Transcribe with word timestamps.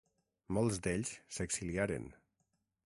Molts 0.57 0.79
d'ells 0.87 1.11
s'exiliaren. 1.37 2.11